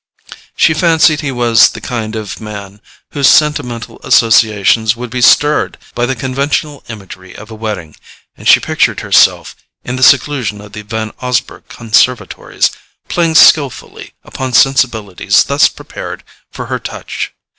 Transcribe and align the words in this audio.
She 0.55 0.73
fancied 0.73 1.21
he 1.21 1.31
was 1.31 1.69
the 1.69 1.79
kind 1.79 2.15
of 2.15 2.41
man 2.41 2.81
whose 3.11 3.27
sentimental 3.29 4.01
associations 4.03 4.95
would 4.95 5.11
be 5.11 5.21
stirred 5.21 5.77
by 5.93 6.07
the 6.07 6.15
conventional 6.15 6.83
imagery 6.89 7.35
of 7.35 7.51
a 7.51 7.53
wedding, 7.53 7.95
and 8.35 8.47
she 8.47 8.59
pictured 8.59 9.01
herself, 9.01 9.55
in 9.83 9.97
the 9.97 10.01
seclusion 10.01 10.59
of 10.59 10.71
the 10.73 10.81
Van 10.81 11.11
Osburgh 11.21 11.67
conservatories, 11.67 12.71
playing 13.09 13.35
skillfully 13.35 14.13
upon 14.23 14.53
sensibilities 14.53 15.43
thus 15.43 15.69
prepared 15.69 16.23
for 16.49 16.65
her 16.65 16.79
touch. 16.79 17.35